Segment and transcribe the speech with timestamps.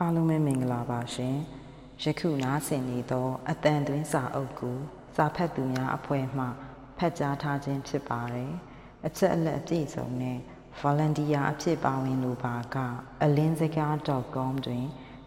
[0.00, 1.36] အားလုံးပဲမင်္ဂလာပါရှင်
[2.02, 4.78] ယခုနားဆင်နေသောအတန်သွင်းစာအုပ်ကို
[5.16, 6.46] စာဖတ်သူများအဖွဲ့မှ
[6.98, 8.52] ဖတ်ကြားထားခြင်းဖြစ်ပါတယ်
[9.06, 10.38] အချက်အလက်အပြည့်စုံနဲ့
[10.80, 12.76] volunteer အဖြစ်ပါဝင်လိုပါက
[13.22, 13.94] အလင်းစကား
[14.34, 14.84] .com တွင်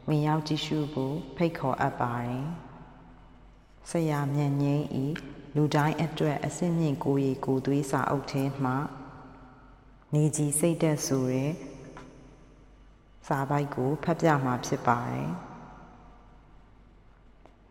[0.07, 2.45] ဝင်ရောက်ကြည့်ရှုဖို့ဖိတ်ခေါ်အပ်ပါတယ်
[3.89, 5.05] ဆရာမြတ်ငိမ့်ဤ
[5.55, 8.73] လူတိုင်းအတွက်အစစ်မြင့်ကိုရီကိုသွေးစာအုပ်ထဲမှ
[10.13, 11.51] နေကြီးစိတ်သက်ဆိုတဲ့
[13.27, 15.29] စာပိုက်ကိုဖတ်ပြမှာဖြစ်ပါတယ်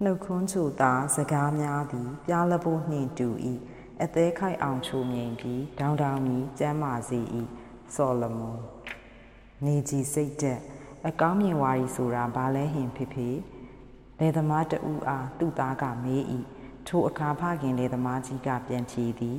[0.02, 3.28] နှုတ်ခွန်းချိုသာစကားများသည်ပြားလဖို့နှင့်တူ၏
[4.02, 7.20] အသေးခိုက်အောင်ချိုမြိန်ပြီးဒေါင်တောင်ကြီးကျမ်းမာစေ၏
[7.94, 8.60] ဆောလမွန်
[9.64, 10.60] နေကြီးစိတ်သက်
[11.08, 13.36] အကောင်းမြင်ဝါရီဆိုတာဘာလဲဟင်ဖြစ်ဖြစ်
[14.20, 16.22] လေသမားတူအားသူ့သားကမေး၏
[16.86, 19.38] ထိုအခါဖခင်လေသမားကြီးကပြန်ဖြေသည်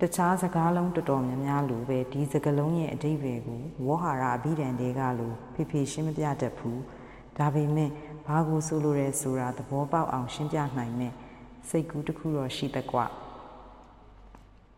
[0.00, 6.80] တခြားစကားလုံးတော်တော်များများလိုပဲဒီစကားလုံးရဲ့အဓိပ္ပာယ်ကိုဝေါဟာရအဘိဓမ္မာတွေကလိုဖေဖေရှင်းမပြတတ်ဘူး
[7.38, 7.90] ဒါပေမဲ့
[8.26, 11.12] ဘာကိုဆိုလိုရဲဆိုတာသဘောပေါက်အောင်ရှင်းပြနိုင်မဲ့
[11.68, 12.98] စိတ်ကူးတစ်ခုတော့ရှိတကွ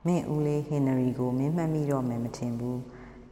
[0.07, 2.81] မင်းဦးလေးဟင်နရီကိုမင်းမှတ်မိတော့မယ်မထင်ဘူး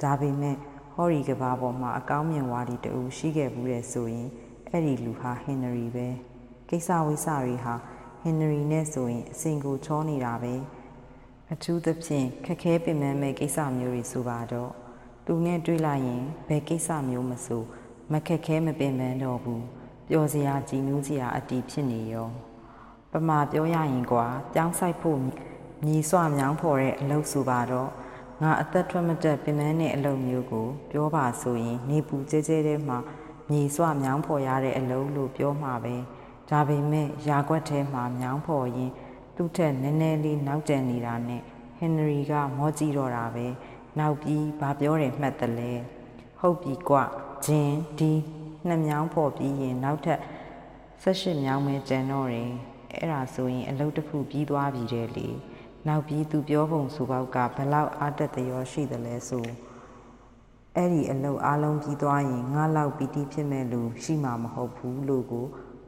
[0.02, 0.56] ဒါပေမဲ့
[0.94, 4.28] ဟော်ရီကဘာပေါ်မှာအကောင်းမြင်ဝါဒီတူရှိခဲ့ဘူးတဲ့ဆိုရင်
[4.70, 6.08] အဲ့ဒီလူဟာဟင်နရီပဲ
[6.68, 7.74] ကိစ္စဝိစ္စတွေဟာ
[8.22, 10.54] ဟင်နရီနဲ့ဆိုရင်အစင်ကိုချောနေတာပဲ
[11.54, 14.70] အထူးသဖြင့်ခက်ခဲပင်ပန်းမဲ့ကိစ္စမျိုးတွေဆိုပါတော့
[15.26, 17.62] သူနဲ့တွေ့လိုက်ရင်ဘယ်ကိစ္စမျိုးမဆို
[18.12, 19.64] မခက်ခဲမပင်ပန်းတော့ဘူး
[20.08, 22.28] ပျော်စရာကြည်နူးစရာအတီးဖြစ်နေရော
[23.12, 25.18] ပမာပြောရရင်ကွာပြောင်းဆိုင်ဖို့
[25.86, 27.90] ညီစွာမြောင်းဖော်တဲ့အလုပ်ဆိုပါတော့
[28.42, 32.98] ငါအသက်ထွက်မတက်ပင်ပန်းတဲ့အလုပ်မျိုးကို ပြောပါဆိုရင် နေပူကျဲကျဲတဲ့မှာ
[33.50, 35.96] ညီစွာမြောင်းဖော်ရတဲ့အလုပ်လို့ပြောမှာပဲ
[36.50, 38.90] ဒါပေမဲ့ယာကွက်ထဲမှာမြောင်းဖော်ရင်
[39.42, 41.42] သူ့ထက်နည်းနည်းလေးနောက်ကျန်နေတာနဲ့
[41.78, 43.46] ဟင်နရီကမောကြည့်တော့တာပဲ
[43.98, 45.72] နောက်ပြီးဘာပြောတယ်မှတ်တယ်လဲ
[46.38, 46.96] ဟုတ်ပြီကွ
[47.44, 48.12] ဂျင်းဒီ
[48.66, 50.20] နှစ်မြောင်းပေါ်ပြီးရင်နောက်ထပ်
[51.02, 52.50] ၁၈မြောင်းပဲကျန်တော့တယ်
[52.94, 55.28] အဲ့ဒါဆိုရင်အလုပ်တစ်ခုပြီးသွားပြီတဲ့လေ
[55.86, 59.44] နောက်ပြီးသူပြောပုံဆိုပေါက်ကဘလောက်အားတက်တရောရှိတယ်လဲဆို
[60.76, 65.46] အဲ့ဒီအလုပ်အားလုံးပြီးသွားရင်ငါလောက်ပီတိဖြစ်မဲ့လူရှိမှာမဟုတ်ဘူးလို့ကို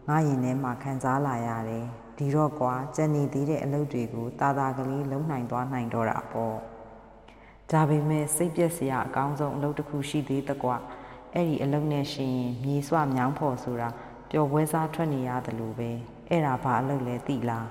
[0.09, 1.87] ငါရင်ထဲမှာခံစားလာရတယ်
[2.19, 6.57] ဒီတော့ကွာကြံနေသေးတဲ့အလုပ်တွေကိုတာတာကလေးလုံးနိုင်သွားနိုင်တော့တာပေါ့
[7.71, 10.71] ဒါပေမဲ့စိတ်ပြက်စရာအကောင်းဆုံးအလုပ်တစ်ခုရှိသေးတကွ
[11.35, 13.89] အဲ့ဒီအလုပ်နဲ့ရှင်ရင်မြေစွမြောင်းဖို့ဆိုတာ
[14.31, 15.91] ပျော်ပွဲစားထွက်နေရတယ်လို့ပဲ
[16.29, 17.69] အဲ့ဒါဘာအလုပ်လဲသိလား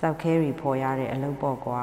[0.00, 1.82] ကြောက်ခဲရီဖော်ရတဲ့အလုပ်ပေါ့ကွာ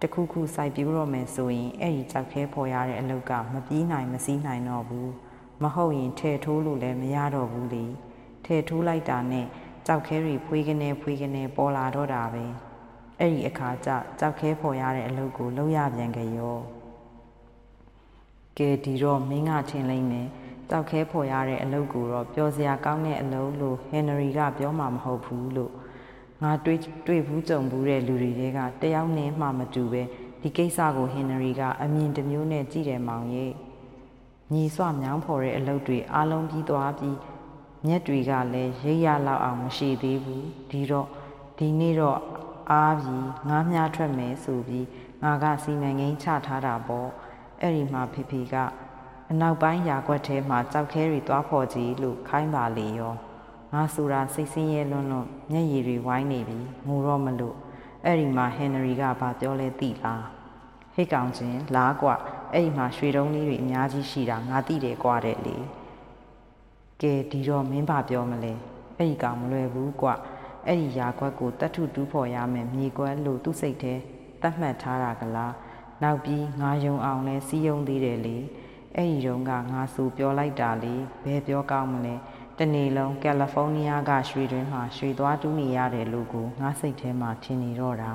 [0.00, 5.10] တခုခုစိုက်ပြူတော့မယ်ဆိုရင်အဲ့ဒီကြောက်ခဲဖော်ရတဲ့အလုပ်ကမပြီးနိုင်မစည်းနိုင်တော့ဘူး
[5.62, 7.84] မဟုတ်ရင်ထဲထိုးလို့လည်းမရတော့ဘူးလေ
[8.44, 9.46] ထဲထိုးလိုက်တာနဲ့
[9.90, 12.44] ကြောက်ခဲတွေဖွေးကနေဖွေးကနေပေါ်လာတော့တာပဲ
[13.18, 16.58] အဲ့ဒီအခါကျကြောက်ခဲဖော်ရတဲ့အလုပ်ကိုလုပ်ရပြန်ကြရော
[18.58, 20.28] ကဲဒီတော့မင်းကထင်လိမ့်မယ်
[20.70, 25.72] ကြောက်ခဲဖော်ရတဲ့အလုပ်ကိုတော့ပျော်စရာကောင်းတဲ့အလုပ်လို့ဟန်နရီကပြောမှာမဟုတ်ဘူးလို့
[26.42, 30.02] ငါတွေးတွေ့ဘူးကြုံဘူးတဲ့လူတွေကတယောက်နဲ့မှမတူပဲ
[30.42, 33.52] ဒီကိစ္စကိုဟန်နရီကအမြင်တစ်မျိုးနဲ့ကြည့်တယ်မောင်ရဲ့
[34.52, 37.16] ညီစွမြောင်းဖော်တဲ့အလုပ်တွေအားလုံးပြီးသွားပြီး
[37.86, 41.08] မျက်တွေကလည်းရိပ်ရလောက်အောင်မရှိသေးဘူးဒီတော့
[41.58, 42.18] ဒီနေ့တော့
[42.70, 44.86] အားပြီးငားမြထွက်မယ်ဆိုပြီး
[45.22, 47.08] ငါကစီမံကိန်းချထားတာပေါ့
[47.60, 48.54] အဲ့ဒီမှာဖေဖေက
[49.30, 53.14] အနောက်ပိုင်းယာကွက်ထဲမှာကြောက်ခဲတွေသွားဖို့ကြီးလို့ခိုင်းပါလေရော
[53.72, 57.56] ငါဆိုတာစိတ်ဆင်းရဲလွန်းလွန်းမျက်ရည်တွေဝိုင်းနေပြီငိုတော့မလို့
[58.04, 60.24] အဲ့ဒီမှာဟန်နရီကဘာပြောလဲသိလား
[60.94, 62.08] ဟိတ်ကောင်ချင်းလားကွ
[62.52, 65.56] အဲ့ဒီမှာရွှေတုံးလေးတွေအများကြီးရှိတာငါသိတယ်ကွာတဲ့လေ
[67.02, 68.52] ကဲဒီတော့မင်းဘာပြောမလဲ
[68.96, 70.08] အဲ့ဒီကောင်မလွယ်ဘူးကွ
[70.66, 73.94] အဲ့ဒီယာကွက်ကိုတတ်ထုတူးဖော်ရမယ်မြေကွက်လို့သူ့စိတ်ထဲ
[74.42, 75.54] တတ်မှတ်ထားတာကလား
[76.02, 78.36] နောက်ပြီးငါယုံအောင်လဲစီးယုံသေးတယ်လေ
[78.96, 80.94] အဲ့ဒီတုန်းကငါဆိုပြောလိုက်တာလေ
[81.24, 82.14] ဘယ်ပြောကောင်းမလဲ
[82.58, 88.12] တနေ့လုံးကယ်လီဖိုးနီးယားကရွှေတွင်းမှာရွှေသွားတူးနေရတယ်လို့ကိုငါစိတ်ထဲမှာထင်နေတော့တာ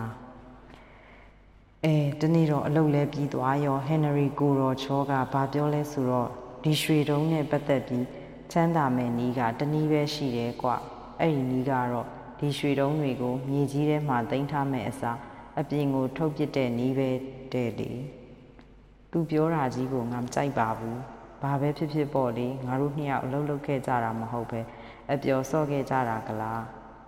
[1.86, 6.30] အဲတနေ့တော့အလုပ်လဲပြီးသွားရောဟန်နရီကိုရောချောကဘာပြောလဲဆိုတော့
[6.64, 8.06] ဒီရွှေတုံးနဲ့ပတ်သက်ပြီး
[8.54, 10.70] ချမ်းသာမဲ့နီးကတနည်းပဲရှိတယ်ကွ
[11.20, 12.08] အဲ့ဒီနီးကတော့
[12.40, 15.18] ဒီရွှေတုံးတွေကိုမြေကြီးထဲမှာတင်ထားမဲ့အစား
[15.60, 17.10] အပြင်ကို ထုတ်ပစ်တဲ့နီးပဲ
[17.54, 17.92] တဲ့လေ
[19.12, 21.00] သူပြောတာကြီးကိုငါမကြိုက်ပါဘူး
[21.42, 24.62] ဘာပဲဖြစ်ဖြစ်ပေါ့လေငါတို့နှစ်ယောက်အလုပ်လုပ်ခဲ့ကြတာမဟုတ်ပဲ
[25.12, 26.62] အပျော်ဆော့ခဲ့ကြတာကလား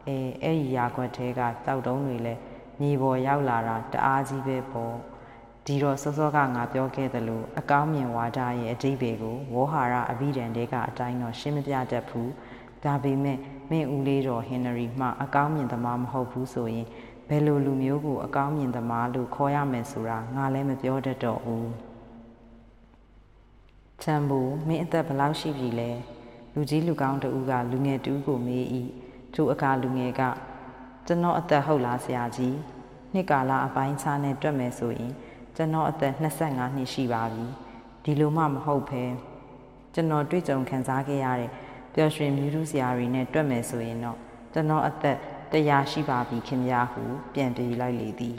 [0.08, 2.42] အဲအဲ့ဒီရာခွက်ထဲကတောက်တုံးတွေလည်း
[2.82, 4.96] မြေပေါ်ရောက်လာတာတအားကြီးပဲပေါ့
[5.66, 12.32] ဒီတော့စောစောကငါပြောခဲ့သလိုအကောင်းမြင်ဝါဒရဲ့အတိတ်တွေကိုဝေါဟာရအဘိဓမ္မာတွေကအတိုင်းတော့ရှင်းမပြတတ်ဘူး
[12.84, 13.38] ဒါပေမဲ့
[13.70, 16.88] မင်းဦးလေးတော်ဟင်နရီမှအကောင်းမြင်သမားမဟုတ်ဘူးဆိုရင်
[17.30, 21.70] ဘယ်လိုလူမျိုးကိုအကောင်းမြင်သမားလို့ခေါ်ရမယ်ဆိုတာငါလည်းမပြောတတ်တော့ဘူး
[24.04, 25.92] ချမ်ဘူမင်းအသက်ဘယ်လောက်ရှိပြီလဲ
[26.54, 28.64] လူကြီးလူကောင်းတဦးကလူငယ်တူကိုမေး၏
[29.34, 30.22] ထိုအခါလူငယ်က
[31.06, 32.56] ကျွန်တော်အသက်ဟုတ်လားဆရာကြီး
[33.14, 35.12] နှစ်ကာလအပိုင်းခြားနဲ့တွက်မယ်ဆိုရင်
[35.56, 36.14] ကျွန်တော်အသက်
[36.44, 37.46] 25နှစ်ရှိပါပြီ
[38.04, 39.04] ဒီလိုမှမဟုတ်ဘဲ
[39.94, 41.50] ကျွန်တော်တွေ့ကြုံခံစားခဲ့ရတဲ့
[41.94, 44.18] ပျော်ရွှင်မြူးထူးစရာတွေနဲ့တွက်မယ်ဆိုရင်တော့
[44.54, 45.18] ကျွန်တော်အသက်
[45.52, 47.04] တရားရှိပါပြီခင်ဗျာဟု
[47.34, 48.38] ပြန်ပြေးလိုက်လေသည်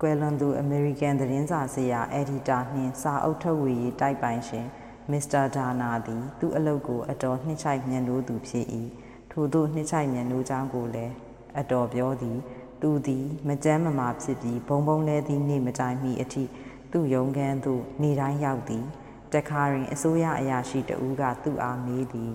[0.00, 4.66] ကွယ်လွန်သူအမေရိကန်သတင်းစာဆရာအက်ဒီတာနှင့်စာအုပ်ထုတ်ဝေရေးတိုက်ပိုင်ရှင်
[5.10, 8.66] မစ္စတာဒါနာသည် သူ့အလုပ်ကို အတော်နှစ်ချိုက်မြန်လို့သူဖြစ်၏
[9.30, 11.12] ထို့သောနှစ်ချိုက်မြန်လို့ကြောင်းကိုလည်း
[11.60, 12.38] အတော်ပြောသည်
[12.80, 16.44] သူသည် မကြမ်းမမာဖြစ်ပြီးဘုံဘုံလဲသည့်နေ့မတိုင်မီအထိ
[16.92, 18.84] သူ့ရုံးခန်းသို့နေတိုင်းရောက်သည်
[19.32, 22.32] တခါရင်အစိုးရအရာရှိတဦးကသူ့အားမေးသည်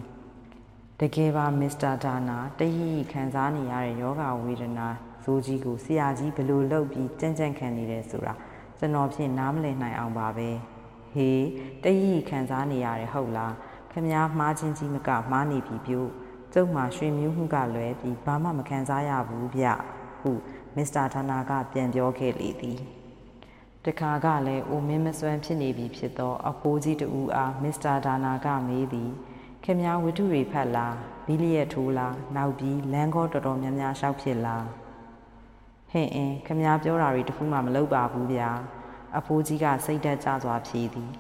[1.00, 4.88] တကယ်ပါမစ္စတာဒါနာတဟိခံစားနေရတဲ့ယောဂဝေဒနာ
[5.24, 8.34] ဇိုးကြီးကိုဆရာကြီးဘယ်လိုလုပ်ပြီးကြံ့ကြံ့ခံနေတယ်ဆိုတာ
[8.78, 10.50] ကျွန်တော်ဖြင့်နားမလည်နိုင်အောင်ပါပဲ
[11.14, 11.44] ဟေး
[11.84, 13.54] တဟိခံစားနေရတယ်ဟုတ်လား
[13.92, 16.10] ခမည်းမှားချင်းကြီးမကမှားနေပြီပြို့
[16.54, 19.66] ကျုပ်မှာရွှေမျိုးမှုကလွဲပြီးဘာမှမခံစားရဘူးဗျ
[20.22, 20.32] ဟု
[20.76, 22.80] မစ္စတာဌာနာကပြန်ပြောခဲ့လေသည်
[23.86, 29.12] တခါကလည်းအိုမင်းမစွမ်းဖြစ်နေပြီဖြစ်သောအဖိုးကြီးတူအားမစ္စတာဒါနာကမေးသည်
[29.64, 30.96] ခင်များဝတ္ထုတွေဖတ်လား
[31.28, 34.66] ဘီလီယက်ထိုးလားနောက်ပြီးလမ်းကောတော်တော်များများရှောက်ဖြစ်လား
[35.92, 38.50] ဟင်အင်းခင်များပြောတာတွေတခုမှမလုပ်ပါဘူးဗျာ
[39.18, 41.12] အဖိုးကြီးကစိတ်သက်ကြစွာဖြေသည်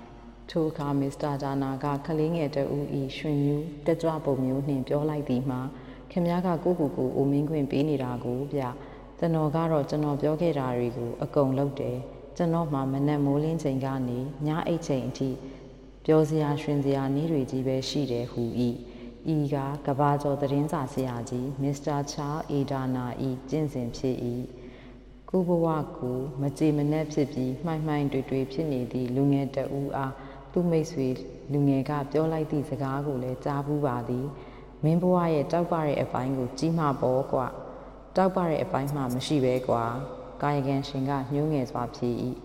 [0.50, 2.64] ထိုအခါမစ္စတာဒါနာကခလေးငယ်တူ
[3.00, 5.62] ဤရွှင်မျိုးတက်ကြွပုံမျိုးနှင့်ပြောလိုက်သည်မှာ
[6.12, 8.62] ခင်များကကိုကိုကိုအိုမင်းခွင့်ပေးနေတာကိုဗျ
[9.24, 11.98] ကျွန်တော်ကတော့ကျွန်တော်ပြောခဲ့တာတွေကိုအကုန်လုပ်တယ်
[12.38, 15.30] ကျွန်တော်မှမနက်မိုးလင်းချိန်ကနေညအိတ်ချိန်အထိ
[16.06, 18.42] ပြောစရာရွှင်စရာနည်းတွေကြီးပဲရှိတယ်ဟူ၏
[19.34, 24.16] ဤကကဘာကျော်သတင်းစာဆရာကြီးမစ္စတာချာအေဒါနာဤကျင့်စဉ်ဖြစ်၏
[25.30, 30.14] ကိုဘဝကိုမကြေမနက်ဖြစ်ပြီးမှိုင်မှိုင်တွေ့တွေ့ဖြစ်နေသည့်လူငယ်တဦးအား
[30.52, 31.08] သူ့မိတ်ဆွေ
[31.52, 34.26] လူငယ်ကပြောလိုက်သည့်စကားကိုလည်းကြားဘူးပါသည်
[34.84, 37.48] မင်းဘဝရဲ့တောက်ပတဲ့အပိုင်းကိုကြီးမှပေါ်ကွာ
[38.16, 39.84] တောက်ပတဲ့အပိုင်းမှမရှိပဲကွာ
[40.42, 42.10] ကာယကံရှင်ကညှိုးငယ်စွာဖြေ၏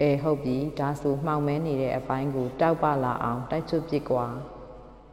[0.00, 4.26] အဲဟုတ်ပြီဒါဆိုမှောင်မဲနေတဲ့အပိုင်းကိုတောက်ပလာအောင်တိုက်ချွတ်ပစ်ကွာ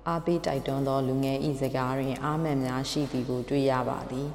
[0.07, 4.29] အားပေးတိုက်တွန်းသောလူငယ်ဤစကားတွင်အားမှန်များရှိသည်ကိုတွေ့ရပါသည်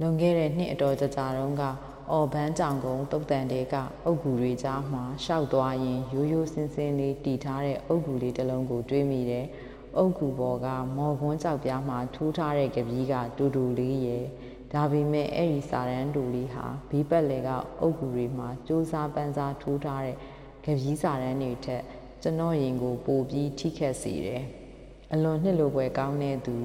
[0.00, 1.62] လွန်ခဲ့တဲ့နှစ်အတော်ကြာကြာတုန်းက
[2.10, 3.74] အော်ဘန်းကြောင်ကုန်းတုတ်တန်တဲက
[4.04, 9.46] အုတ်ဂူတွေကြားမှာရှောက်သွားရင်ရိုးရိုးစင်းစင်းလေးတီထားတဲ့အုတ်ဂူလေးတစ်လုံးကိုတွေးမိတယ်။
[9.96, 10.66] အုတ်ဂူပေါ်က
[10.96, 14.24] မော်ကွန်းကြောက်ပြားမှာထူးထားတဲ့ကပီးကတူတူလေးရဲ့
[14.72, 17.48] ဒါပေမဲ့အဲ့ဒီစာရန်တူလေးဟာဘီးပတ်လေက
[17.80, 20.16] အုတ်ဂူတွေမှာစူးစားပန်းစားထူးထားတဲ့
[20.64, 21.82] ကပီးစာရန်တွေထက်
[22.22, 24.42] ကျွန်တော်ရင်ကိုပိုပြီးထိခက်စေတယ်။
[25.12, 26.56] အလွန်နှစ်လိုပွဲကောင်းတဲ့သူ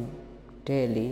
[0.68, 1.08] တဲ့လေ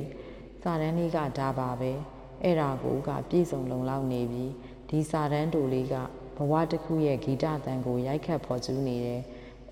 [0.63, 1.93] စာရန်လေးကဒါပါပဲ။
[2.43, 4.45] အဲ့ဒါကိုကပြည့်စုံလုံလောက်နေပြီ
[4.89, 5.95] ဒီစာတန်းတူလေးက
[6.37, 9.21] ဘဝတစ်ခုရဲ့ဂီတတန်ကိုရိုက်ခတ်ဖော်ကျူးနေတယ်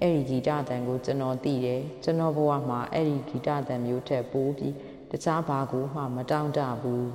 [0.02, 4.76] အဲ့ဒီဂီတတန်ကိုကျွန်တော်သိတယ်ကျွန်တော်ဘဝမှာအဲ့ဒီဂီတတန်မျိုးထက်ပိုးပြီး
[5.12, 7.08] တခြားဘာကိုမှမတောင့်တဘူး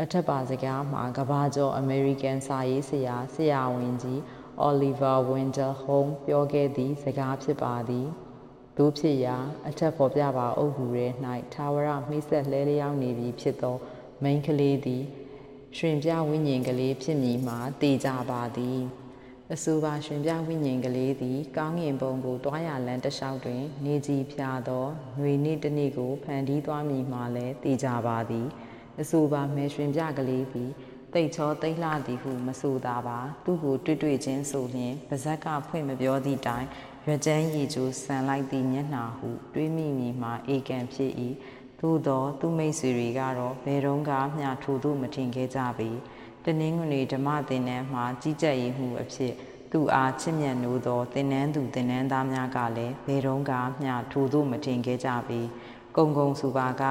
[0.00, 4.18] အထက်ပါစကားမှာကဘာကျော်အမေရိကန်စာရေးဆရာဆရာဝန်ကြီး
[4.68, 8.08] Oliver Wendell Holmes ပြောခဲ့သည့်စကားဖြစ်ပါသည်
[8.76, 9.36] သို့ဖြစ်ရာ
[9.68, 11.06] အထက်ပေါ်ပြပါအုပ်ကူရဲ၌
[11.54, 13.76] သာဝရမိတ်ဆက်လဲလျောင်းနေပြီဖြစ်သော
[14.22, 15.04] မိန်ကလေးသည်
[15.76, 18.78] ရွှင်ပြဝိညာဉ်ကလေးဖြစ်မည်မှာတည်ကြပါသည်
[19.56, 24.84] အဆိုပါရွှင်ပြဝိညာဉ်ကလေးသည် ကောင်းငင်ပုံကိုတွားရလန်းတလျှောက်တွင် နေကြီးဖြာသော
[25.18, 28.46] ຫນွေနေ့တစ်နေ့ကိုဖန်တီးသွားမည်မှာလည်းတည်ကြပါသည်
[29.00, 30.70] အဆိုပါမဲရွှင်ပြကလေးသည်
[31.14, 36.66] တိတ်ချောတိတ်လှသည်ဟုမဆိုသာပါ သူ့ကိုတွေ့တွေ့ချင်းဆိုလျင်ပါဇက်ကဖွင့်မပြောသည့်တိုင်
[37.06, 41.12] ရွက်ကျန်းရည်ကျိုးဆန်လိုက်သည့်မျက်နှာဟုတွေးမိမိမှာအေကန်ဖြစ်၏
[41.80, 45.90] သို့သော သူမိတ်ဆွေတွေကတော့ဘယ်တော့ကမျှထိုသို့မထင်ခဲ့ကြပေ
[46.44, 49.32] တနင်္ဂနွေဓမ္မသင်တန်းမှာကြီးကြပ်ရေးမှုအဖြစ်
[49.72, 55.40] သူအားချစ်မြတ်နိုးသောသင်တန်းသူသင်တန်းသားများကလည်းဘယ်တော့ကမျှထိုသို့မထင်ခဲ့ကြပေ
[55.96, 56.82] ကုံကုံစုပါက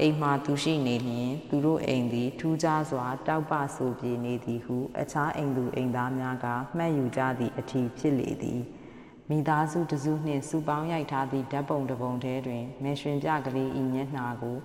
[0.00, 8.62] အိမ်မှာသူရှိနေလျင်သူတို့အိမ်သည်ထူးခြားစွာ တောက်ပဆိုပြေနေသည်ဟု အခြားအိမ်သူအိမ်သားများကမှတ်ယူကြသည့်အထီးဖြစ်လေသည်။
[9.28, 14.58] မိသားစုတစုနှင့်စုပေါင်းရိုက်ထားသည့်ဓာတ်ပုံတစ်ပုံထဲတွင်မေရွှင်ပြကလေး၏မျက်နှာကို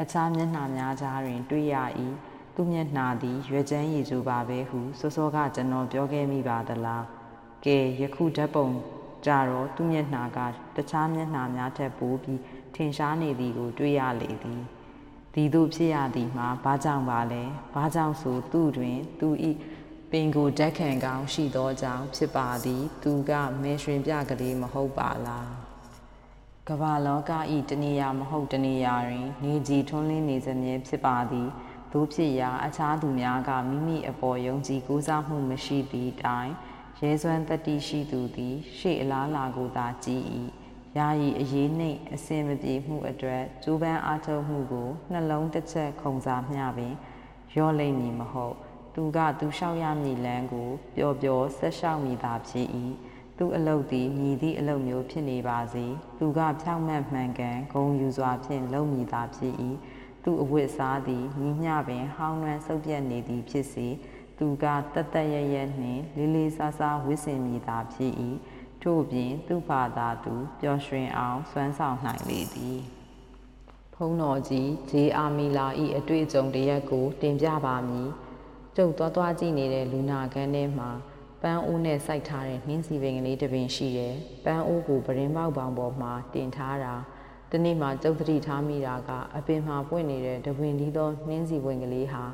[0.00, 1.76] အခြားမျက်နှာများကြားတွင် တွေ့ရ၏
[2.54, 7.04] သူမျက်နှာသည်ရွယ်ချမ်းရည်ကြိုပါပဲဟုစောစောကကျွန်တော်ပြောခဲ့မိပါသလား
[7.64, 8.68] ကဲယခုဓာတ်ပုံ
[9.26, 10.38] ကြတော့သူမျက်နှာက
[10.76, 12.40] တခြားမျက်နှာများထက်ပိုပြီး
[12.74, 14.62] ထင်ရှားနေသည်ကို တွေ့ရလေသည်
[15.34, 17.42] ဒီသို့ဖြစ်ရသည်မှာဘာကြောင့်ပါလဲ
[17.74, 19.28] ဘာကြောင့်ဆိုသူ့တွင် သူ၏
[20.10, 23.32] ပင်ကိုဓာတ်ခံကောင်းရှိသောကြောင့်ဖြစ်ပါသည် သူက
[23.62, 25.50] မဲရွှင်ပြကလေးမဟုတ်ပါလား
[26.68, 31.48] ကမ္ဘာလောကဤတနေရာမဟုတ်တနေရာတွင် နေကြည်ထွန်းလင်းနေစမြဲဖြစ်ပါသည်
[31.92, 36.50] သို့ဖြစ်ရာအခြားသူများကမိမိအပေါ်ယုံကြည်ကိုးစားမှုမရှိသည့်တိုင်
[37.00, 40.22] ရဲစွမ်းတတိရှိသူသည် ရှေ့အလားလာကိုသာကြည်၏
[40.98, 46.94] ယာယီအရေးနှင့်အစင်မပြေမှုအတွက်ကျိုးပန်းအားထုတ်မှုကိုနှလုံးတစ်ချက်ခုံစားမျှပင်
[47.56, 48.56] ရောလိမ့်မည်မဟုတ်
[48.94, 52.66] သူကသူလျှောက်ရမည်လမ်းကိုပျော်ပျော်ဆက်လျှောက်မိသာဖြစ်၏
[53.38, 55.86] သူအလုတ်သည်မြည်သည့်အလုတ်မျိုးဖြစ်နေပါစေ
[56.18, 59.54] သူကဖြောင့်မတ်မှန်ကန်ဂုံယူစွာဖြင့်လုံမိသာဖြစ်၏
[60.24, 63.88] သူအဝတ်စားသည်ညီမျှပင်ဟောင်းနှံဆုပ်ပြက်နေသည်ဖြစ်စေ
[64.38, 64.64] သူက
[64.94, 68.12] တတ်တတ်ရရနှင့်လေးလေးစားစားဝစ်စင်မိသာဖြစ်၏
[68.82, 72.80] ထို့ပြင်သူ့ဘာသာသူပျော်ရွှင်အောင်စွမ်းဆောင်နိုင်လေသည်
[73.94, 78.08] ဖုံးတော်ကြီးဂျေအာမီလာဤအတွေ့အကြုံတရက်ကို တင်ပြပါမည်
[78.76, 80.90] ကျုပ်သွားသွားကြည့်နေတဲ့လူနာခန်းထဲမှာ
[81.42, 84.14] ပန်းအိုးနဲ့စိုက်ထားတဲ့နှင်းစီပင်ကလေးတစ်ပင်ရှိတယ်။
[84.44, 86.94] ပန်းအိုးကိုပရင်ပေါက်ပေါင်ပေါ်မှာတင်ထားတာ။
[87.52, 92.24] ဒီနေ့မှကျုပ်သတိထားမိတာကအပင်မှာပွင့်နေတဲ့တပွင်ဒီသောနှင်းစီပင်ကလေးဟာ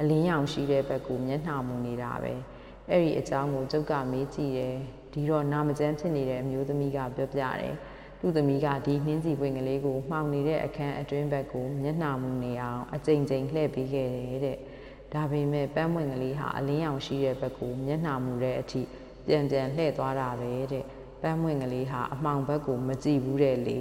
[0.00, 2.34] အလင်းရောင်ရှိတဲ့ဘက်ကိုမျက်နှာမူနေတာပဲ။
[2.90, 4.74] အဲ့ဒီအကြောင်းကိုကျုပ်ကမေးကြည့်တယ်။
[5.12, 7.74] ဒီတော့နာမကျန်းဖြစ်နေတဲ့အမျိုးသမီးကပြောပြတယ်။
[8.20, 14.58] သူ့သမီးကဒီနှင်းစီပွင့်ကလေးကိုမှောင်နေတဲ့အခန်းအတွင်းဘက်ကိုမျက်နှာမူနေအောင်အကြိမ်ကြိမ်လှည့်ပေးခဲ့တယ်တဲ့။
[15.12, 18.80] ဒါပေမဲ့ပန်းမွင့်ကလေးဟာအလင်းရောင်ရှိတဲ့ဘက်ကိုမျက်နှာမူတဲ့အထိ
[19.26, 20.84] ပြန်ပြန်လှည့်သွားတာပဲတဲ့
[21.22, 23.80] ပန်းမွင့်ကလေးဟာအမှောင်ဘက်ကိုမကြည့်ဘူးတဲ့လေ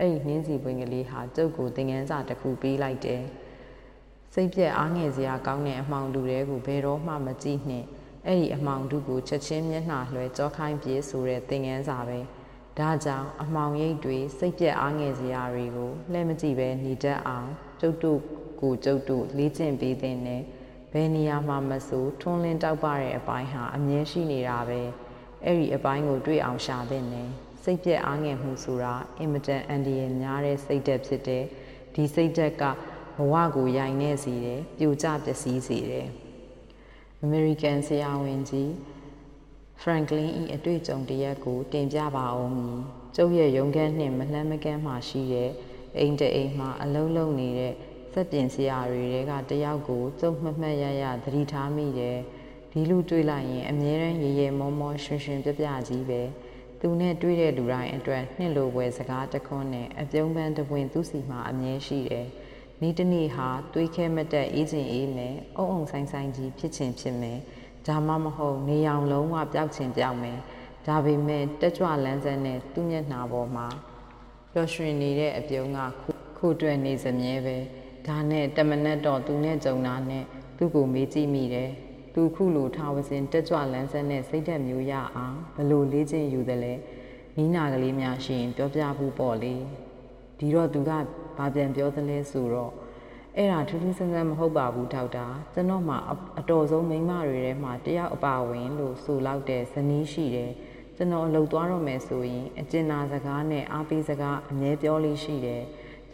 [0.00, 3.22] အဲ့ဒီနှင်းစီပွင့်ကလေးဟာကျုပ်ကိုသင်ငန်းစာတစ်ခုပေးလိုက်တယ်
[4.34, 7.84] စိတ်ပြက်အားငယ်စရာကောင်းတဲ့အမှောင်တူတွေကိုဘယ်တော့မှမကြည့်နဲ့
[8.26, 12.18] အဲ့ဒီအမှောင်တူကိုချက်ချင်းမျက်နှာလွှဲကြောခိုင်းပြေးဆိုတဲ့သင်ငန်းစာပဲ
[12.78, 17.48] ဒါကြောင့်အမှောင်ရိပ်တွေစိတ်ပြက်အားငယ်စရာတွေကိုလှည့်မကြည့်ပဲနေတတ်အောင်
[17.80, 18.20] ကျုပ်တို့
[18.60, 20.42] ကိုကျုပ်တို့လေ့ကျင့်ပေးတဲ့နဲ့
[20.92, 24.80] ဘယ်နေရာမှာမဆိုထွန်းလင်းတောက်ပတဲ့အပိုင်းဟာအမြဲရှိနေတာပဲ
[25.44, 27.28] အဲ့ဒီအပိုင်းကိုတွေ့အောင်ရှာတဲ့နဲ့
[27.64, 31.44] စိတ်ပြက်အားငယ်မှုဆိုတာအင်မတန်အန်ဒီရများတဲ့စိတ်ဓာတ်ဖြစ်တဲ့
[31.94, 32.62] ဒီစိတ်ဓာတ်က
[33.16, 36.08] ဘဝကိုရိုင်နေစေတယ်ပြိုကျပျက်စီးစေတယ်
[37.22, 38.70] အမေရိကန်ဆရာဝန်ကြီး
[39.82, 42.80] Franklin ၏အတွေ့အကြုံတရက်ကို တင်ပြပါအောင်မည်
[43.16, 45.50] ကျုပ်ရဲ့ရုံးခန်းနှင့်မလှမ်းမကမ်းမှရှိတဲ့
[45.98, 47.74] အိမ်တအိမ်မှာအလုံးလုံးနေတဲ့
[48.12, 52.18] စက်ပြင်ဆရာတွေကတယောက်ကိုကျုပ်မှတ်မှတ်ရရသတိထားမိတယ်
[52.72, 56.20] ဒီလူတွေ့လိုက်ရင်အမြဲတမ်းရေရေမောမောရွှင်ရွှင်ပြပြကြီးပဲ
[56.84, 62.26] သူနဲ့တွေ့တဲ့လူတိုင်းအတွက်နှစ်လိုပွဲစကားတခွန်းနဲ့အပြုံးပန်းတပွင်သူ့စီမှာအမြဲရှိတယ်
[62.80, 67.38] နေ့တနေ့ဟာတွေးခဲမတက်အေးချင်အေးမယ်အုံအုံဆိုင်ဆိုင်ကြီးဖြစ်ချင်ဖြစ်မယ်
[67.86, 70.38] ဒါမှမဟုတ်နေအောင်လုံးဝပျောက်ချင်ပျောက်မယ်
[70.86, 73.66] ဒါပေမဲ့တက်ကြွလန်းစမ်းတဲ့သူ့မျက်နှာပေါ်မှာ
[74.52, 77.56] ပျော်ရွှင်နေတဲ့အပြုံးကခုခုတွေ့နေစမြဲပဲ
[78.06, 80.24] ဒါနဲ့တမနက်တော့သူနဲ့ကြုံတာနဲ့
[80.56, 81.70] သူ့ကိုမေးကြည့်မိတယ်
[82.14, 86.74] သူခုလိုထားဝစဉ်တက်ကြွလန်းဆန်းတဲ့စိတ်ဓာတ်မျိုးရအောင်ဘလို့လေးချင်းယူတယ်လဲ
[87.36, 89.54] မိနာကလေးများရှိရင်ပြောပြဖို့ပေါ့လေ
[90.38, 90.90] ဒီတော့သူက
[91.38, 92.72] ဘာပြန်ပြောသလဲဆိုတော့
[93.36, 95.96] အဲ့ဒါထူးထူးဆန်းဆန်းမဟုတ်ပါဘူးထောက်တာကျွန်တော်မှ
[96.38, 100.52] အတော်ဆုံးမိန်းမတွေထဲမှာတယောက်အပါဝင်လို့ဆိုလောက်တဲ့ဇနီးရှိတယ်
[100.96, 105.62] ကျွန်တော်လှုပ်သွားတော့မယ်ဆိုရင်အကျဉ်းနာစကားနဲ့အားပေးစကားအမြဲပြောလေးရှိတယ်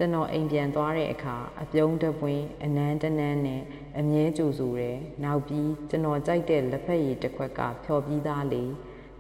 [0.00, 3.62] ကျွန်တော်အိမ်ပြန်သွားတဲ့အခါအပြုံးတပွင့်အနန်းတနန်းနဲ့
[3.98, 8.64] အမြဲကြိုဆိုတယ်နောက်ပြီးကျွန်တော်ကြိုက်တဲ့လက်ဖက်ရည်တစ်ခွက်ကဖြော်ပြီးသားလေ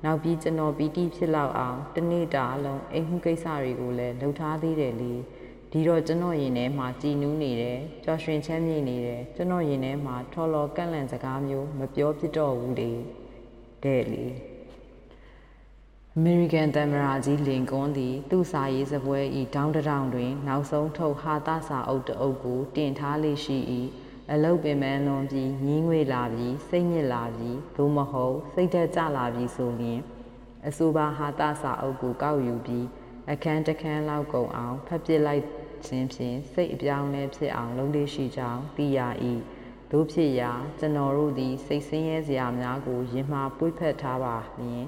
[0.04, 5.12] နောက်ပြီးကျွန်တော်ပီတိဖြစ်လောက်အောင်တနေ့တာအလုံးအိမ်မှုကိစ္စတွေကိုလည်းလှုပ်ထားသေးတယ်လေ
[5.72, 12.90] ဒီတော့ကျွန်တော်ရင်ထဲမှာကြည်နူးနေတယ်ကြော်ရွှင်ချမ်းမြေ့နေတယ်ကျွန်တော်ရင်ထဲမှာထော်လော်ကန့်လန့်စကားမျိုးမပြောပြတော့ဘူးလေ
[13.84, 14.24] တဲ့လေ
[16.20, 19.18] အမေရိကန်သမ္မတကြီးလင်ကွန်းသည် သူ့စာရေးစပွဲ၏
[19.54, 23.58] တောင်းတထောင်တွင် နောက်ဆုံးထုတ်ဟာသစာအုပ်တအုပ်ကို တင်ထားလေရှိ၏
[24.32, 30.00] အလုတ်ပင်ပန်းလွန်ပြီးညင်းငွေလာပြီးစိတ်ညစ်လာပြီးသို့မဟုတ်စိတ်သက်ကြလာပြီးဆိုရင်
[30.66, 32.86] အဆိုပါဟာသစာအုပ်ကိုကောက်ယူပြီး
[33.30, 35.44] အခန်းတစ်ခန်းလောက်ကုန်အောင်ဖတ်ပစ်လိုက်
[35.86, 39.00] ခြင်းဖြင့်စိတ်အပြောင်းလဲဖြစ်အောင်လုပ်လေရှိကြောင်းသိရ၏
[39.92, 44.86] တို့ဖြစ်ရာကျွန်တော်တို့သည်စိတ်ဆင်းရဲစရာများကိုရင်မှာပွေ့ဖက်ထားပါလျင်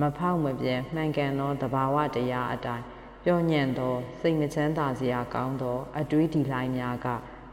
[0.00, 2.84] မဖောက်မပြဲမှန်ကန်သောတဘာဝတရားအတိုင်း
[3.24, 7.08] ပျော့ညံ့သောစိတ်မချမ်းသာစရာကောင်းသော အတွေးဒီလိုင်းများက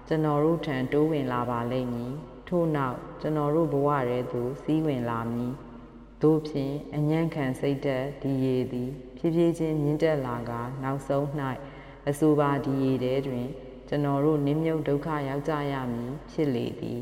[0.07, 2.13] ကျွန်တော်တို့ထံတိုးဝင်လာပါလိမ့်မည်
[2.47, 5.53] ထို့နောက်ကျွန်တော်တို့ဘဝထဲသို့စီးဝင်လာမည်
[6.23, 10.51] တို့ဖြင့်အညံ့ခံစိတ်သက်ဒီရည်သည် ဖြည်းဖြည်းချင်းမြင့်တက်လာက
[10.83, 11.25] နောက်ဆုံး၌
[12.09, 13.47] အဆိုပါဒီရည်ထဲတွင်
[13.87, 17.01] ကျွန်တော်တို့နင်းမြုပ်ဒုက္ခရောက်ကြရမည်ဖြစ်လေသည်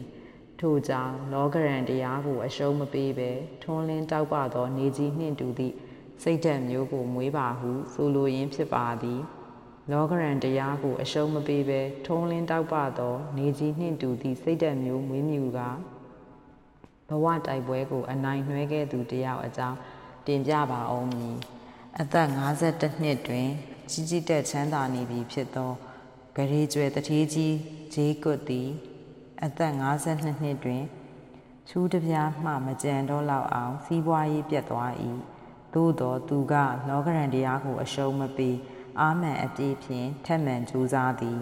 [0.61, 3.29] ထို့ကြောင့်လောကရန်တရားကိုအရှုံးမပေးဘဲ
[3.63, 5.75] ထွန်းလင်းတောက်ပသော နေကြီးနှင့်တူသည့်
[6.23, 9.21] စိတ်ဓာတ်မျိုးကိုမွေးပါဟုဆိုလိုရင်းဖြစ်ပါသည်
[9.91, 15.59] လောကရန်တရားကိုအရှုံးမပေးဘဲထုံးလင်းတောက်ပသော နေကြီးနှင့်တူသည့်စိတ်ဓာတ်မျိုးမွေးမြူက
[17.09, 19.77] ဘဝတိုက်ပွဲကို အနိုင်နှွဲခဲ့သူတယောက်အကြောင်း
[20.27, 21.37] တင်ပြပါအောင်မည်
[21.99, 23.47] အသက်52နှစ်တွင်
[23.91, 25.71] ကြီးကြီးတက်ချမ်းသာနေပြီဖြစ်သော
[26.35, 27.55] ဂရေကျွဲတထေးကြီး
[27.93, 28.69] ဂျေးကွတ်သည်
[29.45, 30.83] အသက်52နှစ်တွင်
[31.69, 34.93] ချူးတပြားမှမကြံတော့လောက်အောင်စီးပွားရေးပြတ်သွား၏
[35.73, 36.53] သို့တော်သူက
[36.89, 38.57] လောကရန်တရားကို အရှုံးမပေး
[38.99, 41.39] အာမန်အပြည့်ဖြင့်ထက်မှန်ကြိုးစားသည်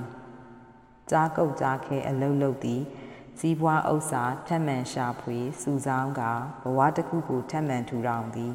[1.09, 2.81] ကြားကုတ်ကြားခဲအလုတ်လုတ်သည်
[3.39, 6.21] စီးပွားဥစ္စာထက်မှန်ရှာဖွေစုဆောင်းက
[6.63, 8.53] ဘဝတစ်ခုကိုထက်မှန်ထူထောင်သည်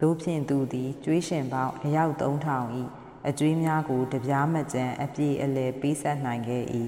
[0.00, 2.62] တို့ဖြင့်သူသည်ကျွေးရှင်ပေါင်းအယောက်3000၏
[3.28, 6.64] အကျွေးများကိုတပြားမကြံအပြည့်အလည်ပေးဆက်နိုင်ခဲ့၏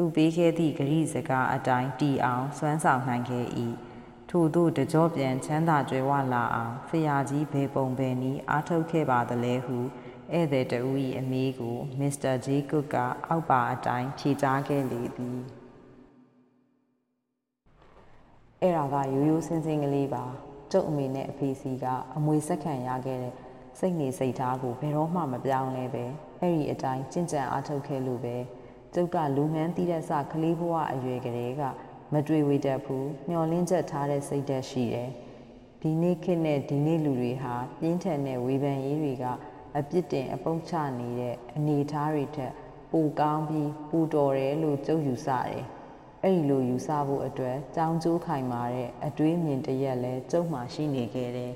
[0.00, 3.46] သူပေးခဲ့သည့်ဂရိစကားအတိုင်းတီအောင်စွမ်းဆောင်နိုင်ခဲ့၏
[4.30, 9.76] ထို့သို့တကြောပြန်ချမ်းသာကြွယ်ဝလာအောင်ဖရာကြီးဘေပုံပဲနီးအားထုတ်ခဲ့ပါသလဲဟု
[10.32, 15.40] ဧည့်သည်တဦး၏အမေးကိုမစ္စတာဂျေကွတ်ကအောက်ပါအတိုင်းဖြေကြားခဲ့လေသည်
[18.60, 20.24] အဲ့ဒါကရိုးရိုးစင်စင်ကလေးပါ
[20.72, 21.84] ကျုပ်အမေနဲ့အဖေစီက
[22.16, 23.34] အမွေဆက်ခံရခဲ့တဲ့
[23.78, 26.04] စိတ်နေစိတ်ထားကိုဘယ်တော့မှမပြောင်းလဲပဲ
[26.40, 28.36] အဲ့ဒီအတိုင်းကြင်ကြံအားထုတ်ခဲ့လို့ပဲ
[28.94, 31.62] ကျုပ်ကလူမှန်းတီးတဲ့စကလေးဘဝအရွယ်ကလေးက
[32.12, 35.10] မတွေ့ဝေတတ်ဘူးမျောလင်းချက်ထားတဲ့စိတ်ဓာတ်ရှိတယ်
[35.82, 39.24] ဒီနေ့ခေတ်နဲ့ဒီနေ့လူတွေဟာပြင်းထန်တဲ့ဝေဖန်ရေးတွေက
[39.76, 42.52] အပြစ်တင်အပုတ်ချနေတဲ့အနေအထားတွေထက်
[42.92, 45.62] ပိုကောင်းပြီးပူတော်တယ်လို့ကျုပ်ယူဆတယ်
[46.22, 51.52] အဲ့ဒီလိုယူဆဖို့အတွက်ကြောင်းကျိုးခိုင်မာတဲ့အတွေးမြင်တရက်လဲကျုပ်မှရှိနေခဲ့တယ်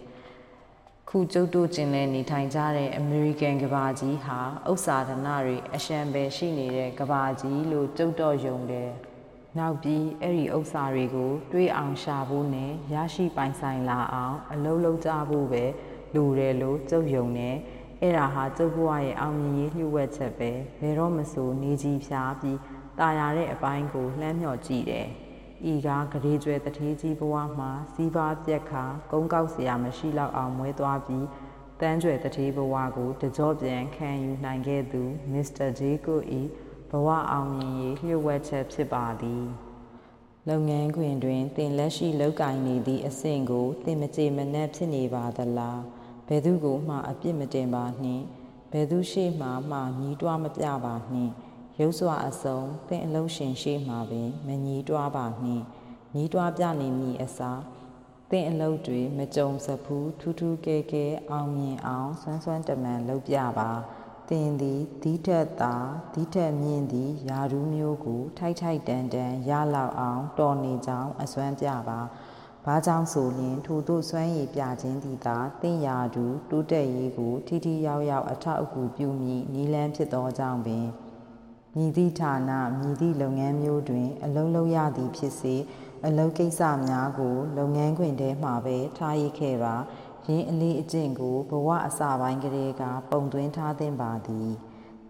[1.09, 4.39] ခုကျုပ်တို့ကျင်လဲနေထိုင်ကြတဲ့အမေရိကန်ကဘာကြီးဟာ
[4.71, 8.91] ဥစ္စာဒနာတွေအရှံပဲရှိနေတဲ့ကဘာကြီးလို့ကျုပ်တော့ယုံတယ်
[9.57, 15.63] နောက်ပြီးအဲ့ဒီဥစ္စာတွေကို တွေးအောင်ရှာဖို့နဲ့ရရှိပိုင်ဆိုင်လာအောင်အလုံးလုံးကြဖို့ပဲ
[16.15, 17.55] လူတယ်လို့ကျုပ်ယုံတယ်
[18.01, 22.59] အဲ့ဒါဟာကျုပ်ဘဝရဲ့အောင်မြင်ရေးလျှို့ဝှက်ချက်ပဲဘယ်တော့မဆိုနေကြီးဖြားပြီး
[22.99, 25.07] ตายရတဲ့အပိုင်းကိုလှမ်းမြော့ကြည့်တယ်
[25.71, 31.25] ဤကားဂရေကျွဲတထေးကြီးဘဝမှာစီးပါပြက်ခါကုန်းကောက်เสียမရှိလောက်အောင်မွဲသွားပြီး
[31.81, 35.01] တန်းကျွဲတထေးဘဝကိုတကြောပြန်ခံယူနိုင်ခဲ့သူ
[35.31, 36.41] မစ္စတာဂျေကိုဤ
[36.89, 39.45] ဘဝအောင်မြင်ရေးလျှို့ဝှက်ချက်ဖြစ်ပါသည်
[40.49, 45.81] လုပ်ငန်းခွင်တွင်တင်လက်ရှိလောက်ကင်နေသည့်အဆင့်ကိုတင်မကြေမနက်ဖြစ်နေပါသလား
[46.27, 48.23] ဘယ်သူကိုမှအပြစ်မတင်ပါနှင့်
[48.71, 51.33] ဘယ်သူရှိမှမှညီးတွားမပြပါနှင့်
[51.80, 55.64] ရုပ်စွာအစုံသင်အလုံးရှင်ရှိမှပင်မညီးတွားပါနှင့်
[56.14, 57.60] ညီးတွားပြနေမည်အစား
[58.30, 63.70] သင်အလုပ်တွေမကြုံစဖူးထူးထူးကဲကဲအောင်မြင်အောင်ဆွမ်းဆွမ်းတမန်လုပ်ပြပါ
[64.28, 65.74] သင်သည်ဒီထက်သာ
[66.14, 72.00] ဒီထက်မြင့်သည့်ယာရူးမျိုးကို ထိုက်ထိုက်တန်တန်ရလောက်အောင်တော်နေကြောင်းအစွမ်းပြပါ
[72.64, 80.86] ဘာကြောင့်ဆိုရင်ထိုတို့စွမ်းရည်ပြခြင်းသည်သာတင့်ရာတူတိုးတက်ရေးကို ထိထိရောက်ရောက်အထောက်အကူပြုမည်နီလန်းဖြစ်သောကြောင့်ပင်
[81.76, 85.54] မြည်သည့်ဌာနမြည်သည့်လုပ်ငန်းမျိုးတွင် အလုံးလုံးရသည်ဖြစ်စေ
[86.06, 89.74] အလုံးကိစ္စများကို လုပ်ငန်းခွင်ထဲမှာပဲထားရခဲ့ပါ
[90.28, 94.50] ရင်းအလေးအကျင့်ကိုဘဝအစပိုင်းကလေးကပုံသွင်းထားသင့်ပါသည်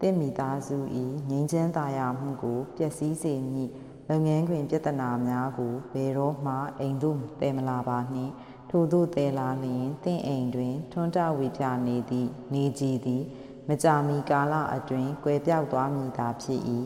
[0.01, 0.77] တင့်မိသားစု၏
[1.29, 3.69] ငြိမ်းချမ်းသာယာမှုကိုပျက်စီးစေမည်
[4.09, 8.31] လုပ်ငန်းခွင်ပြဿနာများကိုဘယ်တော့မှအိမ်သို့တည်မလာပါနှင့်
[8.69, 13.23] ထို့သို့တည်လာလျင်တင့်အိမ်တွင် ထွန်းတဝေပြနေသည့်နေကြည်သည်
[13.69, 16.61] မကြာမီကာလအတွင်းကွယ်ပြောက်သွားမည်သာဖြစ်၏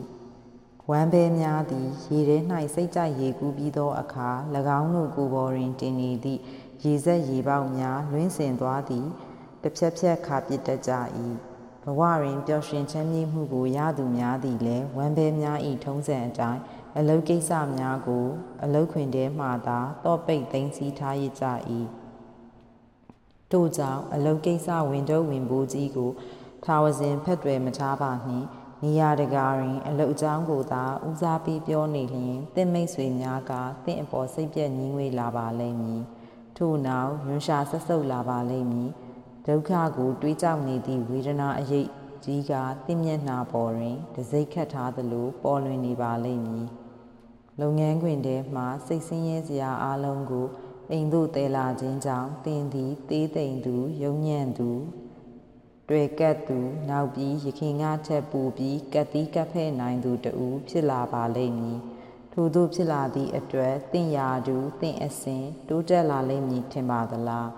[0.90, 2.36] ဝမ်းဘဲများသည်ရေထဲ၌
[2.74, 4.28] စိတ်ကြိုက်ရေကူးပြီးသောအခါ၎
[4.78, 6.40] င်းတို့ကိုယ်ပေါ်တွင်တင်နေသည့်
[6.82, 9.06] ရေဆက်ရေပေါက်များလွင့်စင်သွားသည်
[9.62, 10.92] တစ်ဖြက်ဖြက်ခါပစ်တတ်ကြ၏
[11.84, 16.60] ဘဝတွင်ပျော်ရွှင်ချမ်းမြေ့မှုကိုရသူများသည်လည်းဝမ်းဘဲများ၏ထုံးစံအတိုင်း
[16.98, 18.26] အလုတ်ကိစ္စများကို
[18.62, 21.44] အလုတ်ခွင်ထဲမှသာတော့ပိတ်သိမ်းစည်းထားရကြ၏
[23.50, 26.10] ထို့ကြောင့်အလုတ်ကိစ္စဝင်တော့ဝင်ပိုးကြီးကို
[26.64, 28.46] ထာဝစဉ်ဖက်တွယ်မထားပါနှင့်
[28.84, 33.52] နေရာတကာတွင် အလုတ်အကြောင်းကိုသာဦးစားပေးပြောနေလျင်တင့်မိတ်ဆွေများက
[33.84, 36.02] တင့်အပေါ်စိတ်ပြည့်ငြင်းဝေးလာပါလိမ့်မည်
[36.56, 38.90] ထို့နောက်ရွှန်ရှာဆက်ဆုပ်လာပါလိမ့်မည်
[39.46, 41.88] ဒုက္ခကိုတွေးကြောက်နေသည့်ဝေဒနာအရေး
[42.24, 42.52] ကြီးက
[42.86, 46.66] တင့်မျက်နှာပေါ်တွင်တစိတ်ခတ်ထားသလိုပေါ်လွင်နေပါလိမ့်မည်
[47.60, 50.46] လုပ်ငန်းခွင်ထဲမှစိတ်ဆင်းရဲစရာအလုံးကို
[50.90, 54.70] အိမ်သို့တည်လာခြင်းကြောင့်တင်သည်သေးသိမ်သူယုံညံ့သူ
[55.88, 61.78] တွေ့ကပ်သူနောက်ပြီးရခင်ကထက်ပူပြီးကတ်တီးကပ်ဖဲ့နိုင်သူတူဖြစ်လာပါလိမ့်မည်
[62.32, 67.48] ထို့သို့ဖြစ်လာသည့်အတွက်တင့်ရာသူတင့်အစဉ်တိုးတက်လာလိမ့်မည်ထင်ပါသလား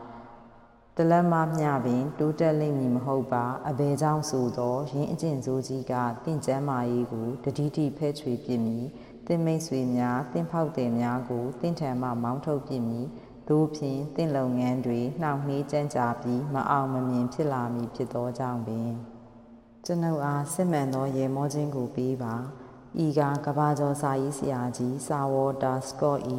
[0.97, 8.85] တလက်မမျှပင်တိုးတက်လိမ့်မည်မဟုတ်ပါအဘယ်ကြောင့်ဆိုသောရင်းအကျင့်စိုးကြီးကတင့်ကျမ်းမာရေးကိုတတိတိဖဲ့ချွေပြစ်မည်
[9.27, 13.07] တင့်မိတ်ဆွေများတင့်ဖောက်တယ်များကိုတင့်ထံမှမောင်းထုတ်ပြစ်မည်
[13.51, 18.91] သို့ဖြင့်တင့်လုပ်ငန်းတွေနှောင့်နှေးကြမ်းကြာပြီးမအောင်မမြင်ဖြစ်လာမည်ဖြစ်သောကြောင့်ပင်
[19.85, 22.35] ကျွန်ုပ်အားစစ်မှန်သောရေမောခြင်းကိုပေးပါ
[23.05, 26.39] ဤကကဘာကျော်စာရေးဆရာကြီးစာဝေါ်တာစကော့ဤ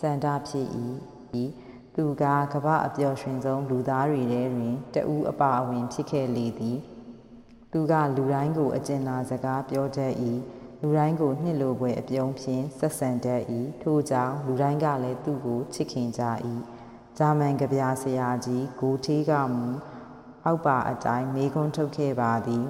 [0.00, 0.66] စန္ဒဖြစ်၏
[1.42, 1.44] ဤ
[1.94, 6.78] သူကကဘာအပျော်ရွှင်ဆုံးလူသားတွေထဲတွင်တဦးအပါအဝင်ဖြစ်ခဲ့လေသည်
[7.72, 10.12] သူကလူတိုင်းကိုအကျဉ်းနာစကားပြောတတ်၏
[10.82, 13.42] လူတိုင်းကိုနှစ်လိုပွဲအပြုံးဖြင့်ဆက်ဆံတတ်၏
[13.82, 16.22] ထို့ကြောင့်လူတိုင်းကလည်းသူ့ကိုချစ်ခင်ကြ၏
[17.18, 19.66] ဂျာမန်ကဗျာဆရာကြီးဂိုထေးကမူ
[20.44, 22.66] အောက်ပါအတိုင်းမေခွန်းထုတ်ခဲ့ပါသည်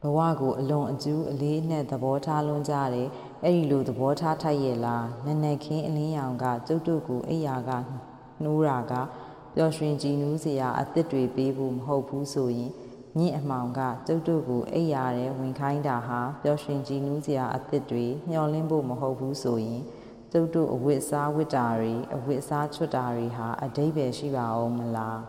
[0.00, 3.08] ဘဝကိုအလွန်အကျူးအလေးအနက်သဘောထားလွန်းကြတယ်
[3.44, 7.70] အဲ့ဒီလိုသဘောထားထိုက်ရဲ့လားနက်နက်ခင်းအလင်းရောင်ကကျုပ်တို့ကိုအိယာက
[8.42, 8.92] နှိုးတာက
[9.54, 12.72] ပျော်ရွှင်ကြည်နူးစရာအသစ်တွေပေးဖို့မဟုတ်ဘူးဆိုရင်
[13.18, 19.82] မြင့်အမောင်ကကျုပ်တို့ကိုအိယာတဲ့ဝင်ခိုင်းတာဟာပျော်ရွှင်ကြည်နူးစရာအသစ်တွေမျှော်လင့်ဖို့မဟုတ်ဘူးဆိုရင်
[20.32, 25.20] ကျုပ်တို့အဝတ်စားဝတ်တာတွေအဝတ်စားချွတ်တာတွေဟာအတိတ်ပဲရှိပါအောင်မလား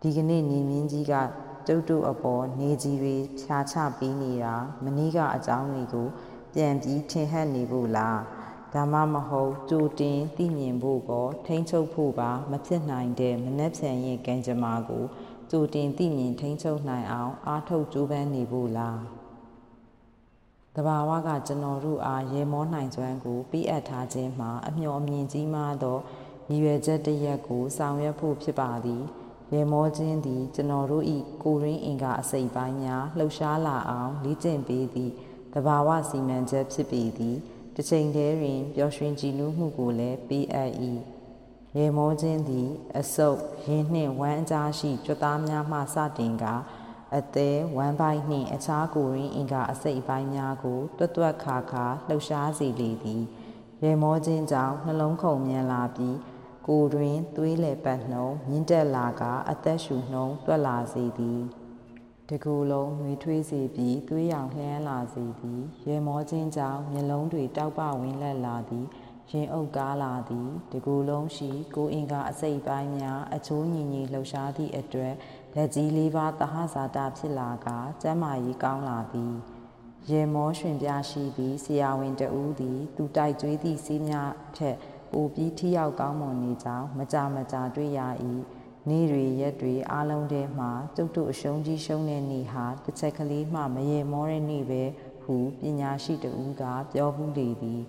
[0.00, 1.14] ဒီကနေ့ညီမင်းကြီးက
[1.66, 6.08] ကျုပ်တို့အပေါ်နေကြီးတွေဖြာချပြီးနေတာမနေ့ကအကြောင်းတွေကို
[6.54, 8.20] ပြန်ပြီးထင်ဟပ်နေဖို့လား
[8.72, 15.04] ဒါမှမဟုတ်ကြိုတင်သိမြင်ဖို့ကောထိမ့်ချုပ်ဖို့ပါမဖြစ်နိုင်တဲ့မနှက်ဖြန်ရဲ့ကံကြမ္မာကို
[15.56, 19.00] ကြိုတင်သိမြင်ထိမ့်ချုပ်နိုင်အောင်အားထုတ်ကြိုးပမ်းနေဖို့လား
[20.74, 25.98] တဘာဝကကျွန်တော်တို့အားရေမောနိုင်စွမ်းကိုပေးအပ်ထားခြင်းမှာအမျှော်အမြင်ကြီးမားသော
[26.50, 29.02] ရည်ရွယ်ချက်တစ်ရပ်ကိုဆောင်ရွက်ဖို့ဖြစ်ပါသည်
[29.52, 31.04] ရေမောခြင်းသည်ကျွန်တော်တို့၏
[31.42, 35.12] ကိုရင်းအင်ကအစိပ်ပိုင်းများလှုပ်ရှားလာအောင်လေ့ကျင့်ပေးသည့်
[35.54, 37.36] တဘာဝစီမံချက်ဖြစ်ပေသည်
[37.74, 40.72] တစ်ချိန်တည်းတွင်ပျော်ရွှင်ကြည်နူးမှုကိုလည်းပေးအပ်၏
[41.78, 46.44] ရေမောခြင်းသည် အဆုပ်ရင်းနှင့်ဝမ်းအကြားရှိကြွသားများမှစတင်က
[47.16, 53.22] အသေးဝမ်းပိုင်းနှင့်အခြားကိုရင်းအင်ကအစိတ်အပိုင်းများကိုတွတ်တွတ်ခါခါလှုပ်ရှားစေလေသည်
[53.82, 56.16] ရေမောခြင်းကြောင့်နှလုံးခုန်မြန်လာပြီး
[56.68, 61.40] ကိုတွင်သွေးလေပတ်နှုံမြင့်တက်လာကအသက်ရှူနှုံတွက်လာစေသည်
[62.28, 68.86] တကူလုံးနှွေထွေးစေပြီးသွေးရောင်လှမ်းလာစေသည်ရေမောခြင်းကြောင့်မျက်လုံးတွေတောက်ပဝင်လက်လာသည်
[69.30, 75.14] ရင်အုပ်ကားလာသည်တကူလုံးရှိကိုအင်ကအစိတ်ပိုင်းများအချိုးညီညီလှုပ်ရှားသည့်အတွက်
[75.56, 77.68] လက်ကြီးလေးပါးသဟဇာတာဖြစ်လာက
[78.02, 79.34] ကျမ်းမာရေးကောင်းလာသည်
[80.10, 84.76] ရေမောရွှင်ပြရှိသည့်ဆရာဝန်တဦးသည် သူတိုက်ကျွေးသည့်စီးများထက်
[85.12, 88.00] ပိုပြီးထိရောက်ကောင်းမွန်နေကြောင်းမကြမကြတွေ့ရ၏
[88.88, 94.82] နေ့တွေရက်တွေအားလုံးထဲမှာကျုပ်တို့အရှုံးကြီးရှုံးတဲ့နေ့ဟာတစ်ချက်ကလေးမှမရေမောတဲ့နေ့ပဲ
[95.22, 97.82] ဟုပညာရှိတဦးကပြောဘူးလေသည်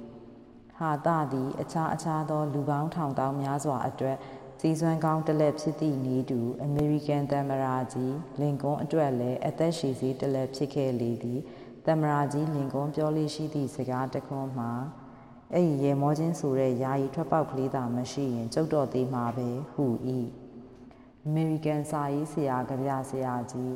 [0.79, 4.17] ဟာတာသည်အခြားအခြားသော လူပေါင်းထောင်တောင်းများစွာအတွက်
[4.59, 11.39] စီစွမ်းကောင်းတလက်ဖြစ်သည့်နေတူအမေရိကန်သမ္မရာကြီးလင်ကွန်းအတွက်လည်းအသက်ရှည်စေးတလက်ဖြစ်ခဲ့လေသည်
[11.85, 14.71] သမ္မရာကြီးလင်ကွန်းပြောလေးရှိသည့်စကားတခွန်းမှာ
[15.53, 19.85] အဲ့ဒီရေမောချင်းဆိုတဲ့ယာယီထွက်ပေါက်ကလေးသာမရှိရင်ကျုပ်တော်သေးမှာပဲဟု
[20.17, 20.19] ဤ
[21.25, 23.73] အမေရိကန်စာရေးဆရာကဗျာဆရာကြီး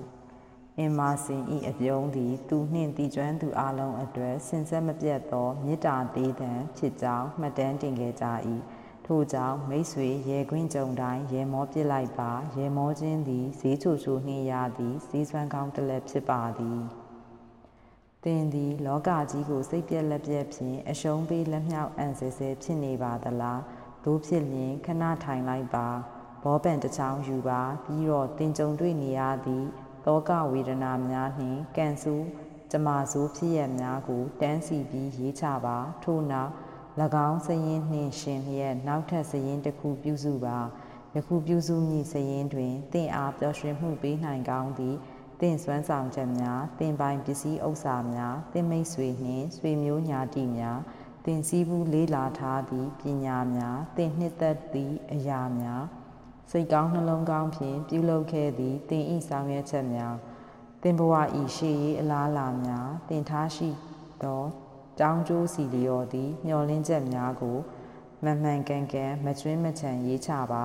[0.80, 8.26] အင်မာစင်ဤအပြုံးသည်သူနှင့်တည်ကျွမ်းသူအလုံးအတွက်စင်ဆက်မပြတ်သောမေတ္တာသေးတံဖြစ်ကြောင်းမှတ်တမ်းတင်ခဲ့ကြ၏
[9.06, 16.80] ထို့ကြောင့်မိတ်ဆွေရေခွင်းကြုံတိုင်းရေမောပြစ်လိုက်ပါရေမောခြင်းသည်ဈေးချိုချိုနှင်းရသည်ဈေးစွမ်းကောင်းတစ်လက်ဖြစ်ပါသည်
[18.24, 23.62] သင်သည်လောကကြီးကိုစိတ်ပြက်လက်ပြက်ဖြင့်အရှုံးပေးလက်မြောက်အံ့ဆဲဆဲဖြစ်နေပါသလား
[24.06, 25.88] တို့ဖြစ်လျင်ခဏထိုင်လိုက်ပါ
[26.44, 29.68] ဘောပန်တစ်ချောင်းယူပါပြီးတော့တင်ကြုံတွေ့နေရသည့်
[30.06, 32.26] သောကဝေဒနာများနှင့်ကံဆူး
[32.72, 36.52] ကျမဆိုးဖြစ်ရများကိုတန်းစီပြီးရေးချပါထို့နောက်၎
[37.28, 40.58] င်းစရင်နှင့်ရှင်လျက်နောက်ထပ်စရင်တစ်ခုပြုစုပါ
[41.16, 44.98] ယခုပြုစုမည့်စရင်တွင်တင့်အားပျော်ရွှင်မှုပေးနိုင်ကောင်းသည့်
[45.42, 50.80] တင့်စွမ်းဆောင်ချက်များတင်ပိုင်ပစ္စည်းဥစ္စာများတင်မိတ်ဆွေနှင့်ဆွေမျိုးညာတိများ
[51.26, 55.84] တင်စည်းဘူးလေးလာထားသည့်ပညာများတင်နှစ်သက်သည့်အရာများ
[56.50, 60.16] စိတ်ကောင်းနှလုံးကောင်းဖြင့်ပြုလုပ်ခဲ့သည့်တင်ဤဆောင်ရွက်ချက်များ
[60.84, 63.70] တင်ဘဝဤရှေးရေးအလားလာများတင်ထားရှိ
[64.24, 64.42] သော
[65.00, 67.58] တောင်းကျိုးစီလျော်သည့်မျောလင်းချက်များကို
[68.24, 70.64] မမှန်ကန်ကန်မကျွင်းမချံရေးချပါ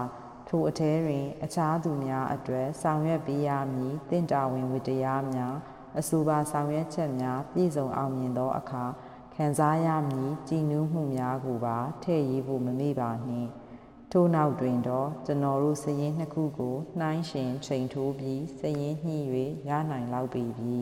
[0.48, 5.54] ထိုအထဲတွင်အခြားသူများအတွက်ဆောင်ရွက်ပေးရမည်တင့်တာဝန်ဝတ္တရားများ
[5.98, 8.84] အဆိုပါဆောင်ရွက်ချက်များပြည့်စုံအောင်မြင်သောအခါ
[9.34, 13.50] ခံစားရမည်ကြည်နူးမှုများကိုပါထည့်ရေးဖို့မမေ့ပါနှင့်
[14.16, 19.18] ထို့နောက်တွင်တော့ကျွန်တော်တို့စရင်နှစ်ခုကိုနှိုင်းရှင်ချိန်ထိုးပြီးစရင်ညှိ၍
[19.68, 20.76] ရနိုင်လောက်ပြီပြီ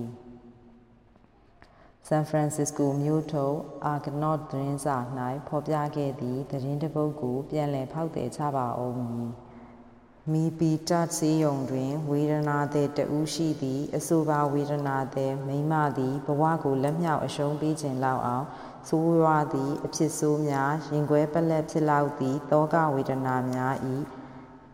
[2.06, 4.96] ဆန်ဖရန်စစ္စကိုမြို့ထုတ်အာဂနော့သတင်းစာ၌
[5.48, 9.30] ဖော်ပြခဲ့သည့်သတင်းတစ်ပုဒ်ကိုပြန်လည်ဖောက်သည်ချပါအောင်မည်
[10.30, 18.46] မီပီတတ်စေယုံတွင် ဝေဒနာသည်တဦးရှိသည် အဆိုပါဝေဒနာသည်မိမသည်ဘဝကိုလက်မြောက်အရှုံးပေးခြင်းလောက်အောင်
[18.88, 23.74] ဆိုးရွားသည့်အဖြစ်ဆိုးများရင်ခွဲပလက်ဖြစ်လောက်သည့်တောကဝေဒနာများ၏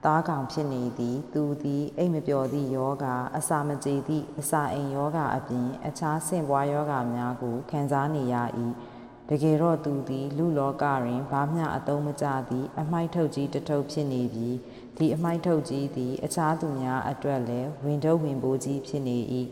[0.05, 3.05] သားကောင်ဖြစ်နေသည် သူသည်အိမ်မပျော်သည့်ယောဂ
[3.37, 8.37] အစာမကြေသည့်အစာအိမ်ယောဂအပြင်အခြားဆင့်ပွားယောဂများကိုခံစားနေရ၏
[9.31, 14.57] တကယ်တော့သူသည် လူလောကတွင်ဘာမျှအသုံးမကျသည့်အမိုက်ထုတ်ကြီးတထုပ်ဖြစ်နေပြီး
[14.99, 19.19] ဒီအမိုက်ထုတ်ကြီးသည်အခြားသူများအတွက်လည်းဝင်တော့ဝင်ပိုးကြီးဖြစ်နေ၏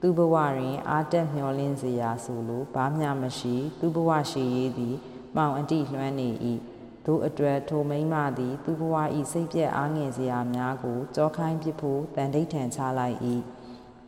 [0.00, 4.96] သူဘဝတွင်အာတက်မျောလင်းစရာဆိုလိုဘာမျှမရှိ သူဘဝရှိရေးသည်
[5.36, 6.28] မောင်အတိလွှမ်းနေ၏
[7.06, 8.96] သို့အတွက်ထိုမိမ့်မသည် သူဘဝ၏
[9.32, 13.18] စိတ်ပြက်အားငယ်စရာများကိုကြောခိုင်းပစ်ဖို့တန်တိတ်ထန်ချလိုက်၏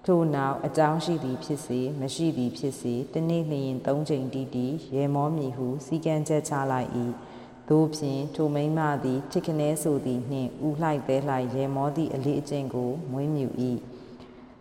[0.06, 6.90] ထို့နောက်အကြောင်းရှိသည်ဖြစ်စေမရှိသည်ဖြစ်စေတနေ့လျင်သုံးချိန်တီးတီးရေမောမီဟုစီကံချက်ချလိုက်၏
[7.68, 13.48] သို့ဖြင့်ထိုမိမ့်မသည်ထိခနဲဆိုသည်နှင့်ဥလှိုက်သေးလှိုက်ရေမောသည့်အလေးအကျင့်ကိုမွေးမြူ၏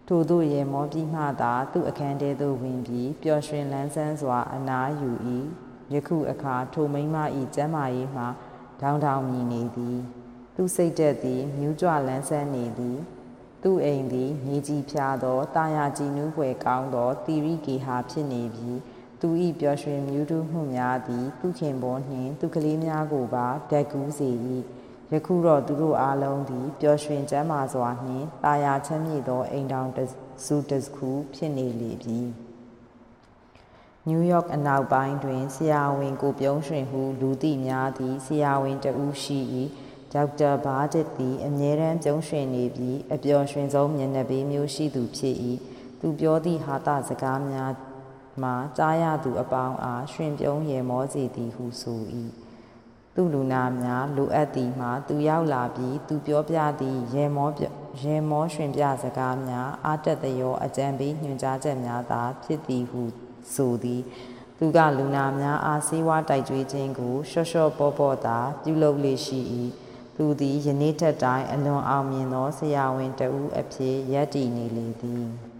[0.07, 5.11] ထိုသို့ရေမောပြီးမှသာသူ့အခန်းထဲသို့ဝင်ပြီးပျော်ရွှင်လန်းဆန်းစွာအနားယူ၏
[5.93, 7.15] ယခုအခါထိုမိမ၏
[7.55, 8.27] ကျမ်းမာရေးမှာ
[8.79, 9.97] ထောင်ထောင်မြည်နေသည်
[10.55, 12.99] သူစိတ်သက်သည်မြူးကြွလန်းဆန်းနေသည်
[13.63, 18.77] သူ့အိမ်သည်မြေကြီးဖြာသောတာယာကြည်နူးဖွယ်ကောင်းသောတီရိကေဟာဖြစ်နေပြီး
[19.21, 19.29] သူ၏
[19.60, 24.29] ပျော်ရွှင်မြူးတူးမှုများသည်သူခင်ပေါ်နှင့်သူကလေးများကိုပါဓာတ်ကူးစေ၏
[25.12, 29.89] ယခုတော့သူတို့အားလုံးသည်ပျော်ရွှင်ကျမ်းမာစွာနှင့်တာယာချမ်းမြေ့သောအိမ်တောင်
[30.45, 32.19] စုတခုဖြစ်နေလေပြီ
[34.07, 39.39] နယူးယောက်အနောက်ပိုင်းတွင်ဆရာဝန်ကိုပြုံးရွှင်ဟုလူသိများသည်ဆရာဝန်တဦးရှိ၏
[40.13, 45.36] ဒေါက်တာဘာဒစ်သည်အမြဲတမ်းပြုံးရွှင်နေပြီးအပျော်ရွှင်ဆုံးမျက်နှာပေးမျိုးရှိသူဖြစ်၏
[45.99, 47.71] သူပြောသည့်ဟာတာစကားများ
[48.41, 52.01] မှာကြားရသူအပေါင်းအားရှင်ပြုံးရေမောစေသည်ဟုဆို၏
[53.15, 57.49] သူလူနာများလိုအပ်သည်မှာသူရောက်လာပြီးသူပြောပြသည့်ရေမော
[58.03, 63.01] ရေမောရှင်ပြစကားများအာတတရောအကြံပေးညွှန်ကြားချက်များသာဖြစ်သည်ဟု
[63.53, 64.01] ဆိုသည်
[64.57, 69.39] သူကလူနာများအားစေဝါတိုက်ကြွေးခြင်းကိုရှော့ရှော့ပေါ်ပေါ်သာပြုလုပ်လေရှိ၏
[70.15, 75.50] သူသည်ယနေ့ထက်တိုင်းအလွန်အောင်မြင်သောဆရာဝန်တဦးအဖြစ်ရပ်တည်နေလေသည်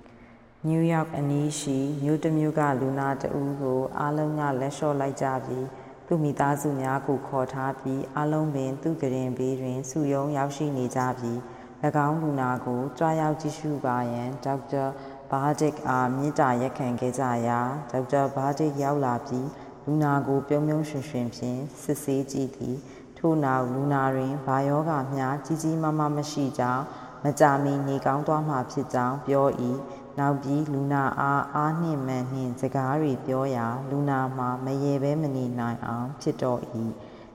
[0.68, 5.66] နယူးယောက်အနီးရှိမြို့တစ်မြို့ကလူနာတဦးကိုအားလုံးကလက်လျှော့လိုက်ကြပြီး
[6.08, 11.38] သူမိသားစုများကိုခေါ်ထားပြီးအားလုံးပင်သူကရင်ဘေးတွင်စုယုံရောက်ရှိနေကြပြီး၎
[12.08, 14.86] င်းလူနာကိုကြွားရောက်ကြည့်ရှုပါရန်ဒေါက်တာ
[15.32, 17.60] ဘာဒစ်အားမြင့်တာရက်ခံခဲ့ကြရာ
[17.92, 19.48] ဒေါက်တာဘာဒစ်ရောက်လာပြီး
[19.86, 22.78] လူနာကိုပြုံးပြုံးရွှင်ရွှင်ဖြင့်စစ်ဆေးကြည့်သည်
[23.18, 26.84] ထို့နောက်လူနာတွင်ဘာယောဂများကြီးကြီးမားမားမရှိကြောင်း
[27.24, 29.48] မကြာမီနေကောင်းသွားမှာဖြစ်ကြောင်းပြော၏
[30.20, 36.62] နောက်ပြီးလူနာအားအားနှင့်မှန်နှင့်စကားတွေပြောရာလူနာမှာမရေပဲမနေနိုင်အောင်ဖြစ်တော့၏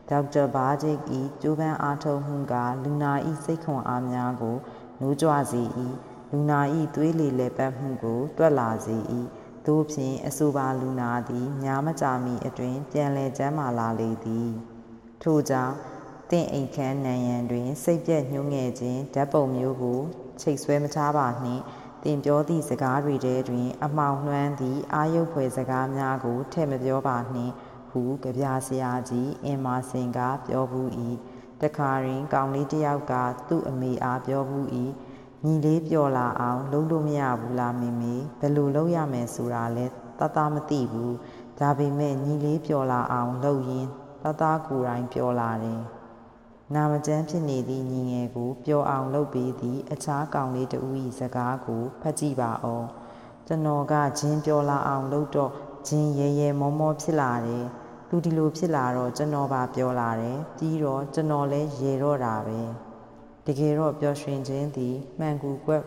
[0.09, 0.99] ဒေါက်တာဘာဂျစ်၏
[1.43, 3.13] ကျိုးပန်းအားထုတ်မှုကလူနာ၏
[3.45, 4.57] စိတ်ခွန်အားများကို
[5.01, 5.63] နိုးကြွစေ၏
[6.31, 6.61] လူနာ၏
[6.95, 8.97] သွေးလေလဲပတ်မှုကိုတွက်လာစေ၏
[9.67, 14.51] သို့ဖြင့်အဆိုပါလူနာသည်များမကြာမီအတွင်ပြန်လည်ကျမ်းမာလာလေသည်
[15.23, 15.75] ထို့ကြောင့်
[16.31, 20.01] တင့်အိမ်ခန်းနံရံတွင် စိတ်ပြက်ညှိုးငယ်ခြင်းဓာတ်ပုံမျိုးကို
[20.41, 21.63] ချိတ်ဆွဲမထားပါနှင့်
[22.07, 27.53] တင်ပြောသည့်စကားတွေထဲတွင် အမှောင်လွှမ်းသည့်အာယုဖွယ်စကားများကိုထည့်မပြောပါနှင့်
[27.91, 30.89] ဟုကြပြဆရာကြီးအင်မာစင်ကပြောဘူး၏
[31.63, 33.15] တခါရင် ကောင်လေးတစ်ယောက်က
[33.49, 34.67] သူ့အမေအားပြောဘူး၏
[35.45, 39.87] ညီလေးပျော်လာအောင်လုံးလို့မရဘူးလားမေမေဘယ်လိုလုပ်ရမယ်ဆိုတာလဲ
[40.19, 41.15] တသားမသိဘူး
[41.59, 43.89] ဒါပေမဲ့ညီလေးပျော်လာအောင်လုပ်ရင်း
[44.23, 45.81] တသားကိုယ်တိုင်ပျော်လာတယ်
[46.75, 50.79] နာမကျန်းဖြစ်နေသည့်ညီငယ်ကိုပျော်အောင်လုပ်ပေးသည့်အခြားကောင်လေးတူ၏
[51.19, 52.87] စကားကိုဖတ်ကြည့်ပါအောင်
[53.47, 55.53] ကျွန်တော်ကဂျင်းပျော်လာအောင်လုပ်တော့
[55.89, 57.65] ဂျင်းရဲရဲမောမောဖြစ်လာတယ်
[58.09, 62.61] သူဒီလိုဖြစ်လာတော့ကျွန်တော်ပါပြောလာတယ်ပြီးတော့ကျွန်တော်လည်းရေတော့တာပဲ
[63.47, 65.83] တကယ်တော့ပျော်ရွှင်ခြင်းသည်မှန်ကူကွက်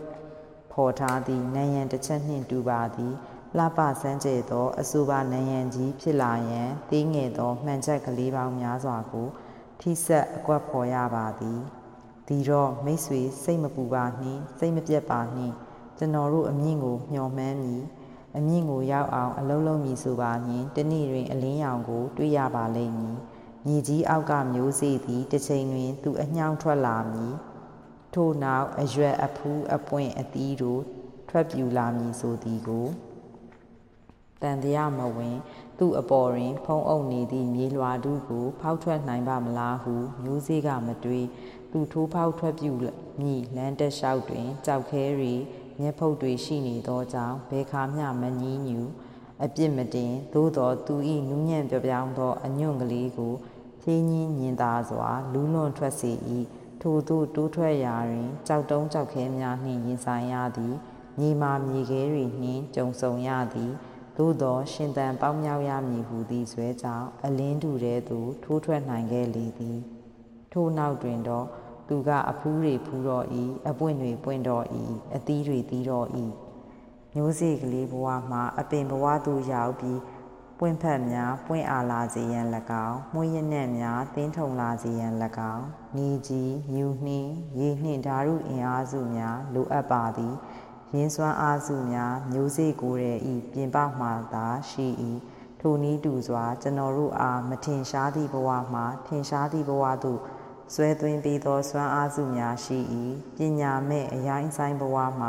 [0.72, 3.14] ဖော်ထားသည့်နယံတစ်ချက်နှင့်တူပါသည်
[3.56, 9.28] လှပစမ်းကြဲသောအဆိုပါနယံကြီးဖြစ်လာရန်သေးငယ်သောမှန်ချက်ကလေးပေါင်းများစွာကို
[9.80, 11.60] ထိဆက်အကွက်ဖော်ရပါသည်
[12.28, 15.54] ဒီတော့မိတ်ဆွေစိတ်မပူပါနှင့်စိတ်မပြတ်ပါနှင့်
[15.98, 17.82] ကျွန်တော်တို့အမြင့်ကိုမျှော်မှန်းမည်
[18.36, 23.16] အမြင့်ကိုရောက်အောင်အလုံးလုံးမည်ဆိုပါနှင့်တနေ့တွင်အလင်းရောင်ကို တွေ့ရပါလိမ့်မည်
[23.66, 27.34] မြေကြီးအောက်ကမျိုးစေ့သည်တစ်ချိန်တွင် သူအညောင်းထွက်လာမည်
[28.14, 30.82] ထို့နောက်အရွက်အဖူးအပွင့်အသီးတို့
[31.28, 32.86] ထွက်ပြူလာမည်ဆိုသည်ကို
[34.42, 35.36] တန်တရားမဝင်
[35.80, 41.26] သူ့အပေါ်တွင် ဖုံးအုပ်နေသည့်မြေလွာတုကိုဖောက်ထွက်နိုင်ပါမလားဟုမျိုးစေ့ကမတွေး
[41.72, 42.70] သူထိုးဖောက်ထွက်ပြူ
[43.20, 45.34] မည်လမ်းတက်လျှောက်တွင်ကြောက်ခဲရီ
[45.80, 48.80] မျက်ဖုတ်တွေရှိနေသောကြောင့်ဘယ်ခါမျှမငီးညူ
[49.44, 50.94] အပြစ်မတင်သို့တော်သူ၏
[51.28, 53.34] နူးညံ့ပြောပြောင်းသောအညွန့်ကလေးကို
[53.82, 56.12] ဖြင်းညင်းညင်သာစွာလူးလွန်ထွက်စေ၏
[56.82, 60.74] ထို့သို့တိုးထွက်ရာတွင်ကြောက်တုံးကြောက်ခဲများနှင့်ရင်ဆိုင်ရသည်
[61.18, 63.72] မြေမာမြေခဲတွေနှင့်ကြုံဆုံရသည်
[64.22, 69.78] သို့သောရှင်သန်ပေါင်းမြောက်ရမည်ဟူသည့်ဇွဲကြောင့်အလင်းတူတဲ့သို့ထိုးထွက်နိုင်ခဲ့လေသည်
[70.52, 71.46] ထို့နောက်တွင်တော့
[71.88, 73.26] သူကအဖူးတွေဖူးတော့၏
[73.68, 74.64] အပွင့်တွေပွင့်တော့၏
[75.14, 76.08] အသီးတွေသီးတော့၏
[77.14, 79.98] မျိုးစေ့ကလေးဘဝမှာအပင်ဘဝသို့ရောက်ပြီး
[80.58, 82.46] ပွင့်ဖက်များပွင့်အားလာစေရန်၎
[82.86, 85.12] င်းမှုရနက်များတင်းထုံလာစေရန်၎
[85.54, 90.34] င်းနေကြီးမြူနှင်းရေနှင့်ဓာရုအင်အားစုများလိုအပ်ပါသည်
[90.96, 94.86] ရင်းစွမ်းအားစုများမျိုးစေ့ကိုယ်ရဲ့ဤပြင်ပမှသာရှိ၏
[95.60, 100.20] ထိုနည်းတူစွာ ကျွန်တော်တို့အားမထင်ရှားသည့်ဘဝမှထင်ရှားသည့်ဘဝသို့
[100.74, 102.78] ဆွဲသွင်းပြီးသောစွမ်းအားစုများရှိ၏
[103.36, 105.28] ပညာမဲ့အရိုင်းဆိုင်ဘဝမှ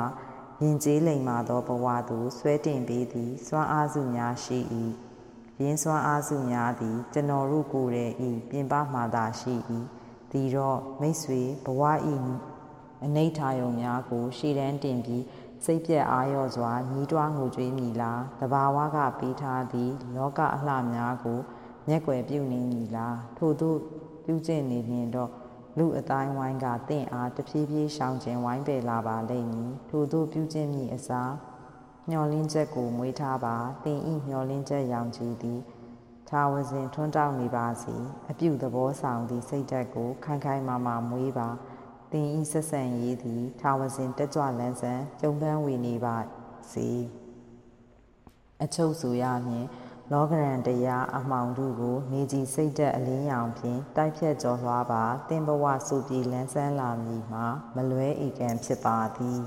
[0.61, 4.59] ယဉ်ကျေးလိမ်မာသောဘဝသို့ဆွဲတင်ပေးသည့်စွမ်းအားစုများရှိ၏
[5.61, 9.55] ရင်းစွမ်းအားစုများသည် ကျွန်တော်တို့ကိုယ်ရဲ့ဤပြင်ပမှသာရှိ၏
[10.31, 11.81] ဒီတော့မိတ်ဆွေဘဝ
[12.13, 12.15] ဤ
[13.05, 15.23] အနိဋ္ဌာယုံများကိုရှေ့တန်းတင်ပြီး
[15.65, 21.39] စိတ်ပြက်အာရော့စွာညီးတွားငိုကြွေးမိလားတဘာဝကပေးထားသည့်လောကအလှများကို
[21.87, 23.77] မျက်ွယ်ပြုနေမည်လားထို့သို့
[24.25, 25.31] ပြုကျင့်နေရင်တော့
[25.77, 31.33] လူအတိုင်းဝိုင်းကတင့်အားတဖြည်းဖြည်းရှောင်ကျင်ဝိုင်းပယ်လာပါလိမ့်မည်ထို့သို့ပြုကျင့်မိအစား
[32.09, 35.59] မျောလင်းချက်ကိုမွေးထားပါတင်ဤမျောလင်းချက်ရောင်ကြည်သည်
[36.29, 37.95] ထာဝစဉ်ထွန်းတောက်နေပါစီ
[38.31, 41.49] အပြုသဘောဆောင်သည့်စိတ်ဓာတ်ကိုခိုင်ခိုင်မာမာမွေးပါ
[42.11, 46.17] သင်ဤဆက်ဆံရေးသည်ထာဝစဉ်တက်ကြွလန်းဆန်းကြုံပန်းဝေနေပါ
[46.71, 46.89] စေ
[48.63, 49.65] အချုပ်ဆိုရမည်
[50.11, 57.45] လောကရန်တရားအမှောင်တို့ကိုနေကြည်စိတ်သက်အလင်းရောင်ဖြင့်တိုက်ဖြတ်ကျော်လွှားပါတင်ဘဝစုပြေလန်းဆန်းလာမည်မှာ
[57.75, 59.41] မလွဲဧကံဖြစ်ပါသည်